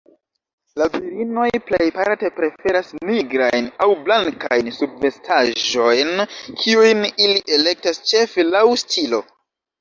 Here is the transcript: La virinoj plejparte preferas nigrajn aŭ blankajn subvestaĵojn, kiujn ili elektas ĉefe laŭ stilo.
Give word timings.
La 0.81 0.85
virinoj 0.93 1.49
plejparte 1.65 2.31
preferas 2.37 2.89
nigrajn 3.09 3.67
aŭ 3.87 3.89
blankajn 4.07 4.71
subvestaĵojn, 4.79 6.11
kiujn 6.63 7.07
ili 7.27 7.39
elektas 7.59 8.03
ĉefe 8.15 8.49
laŭ 8.51 8.65
stilo. 8.87 9.23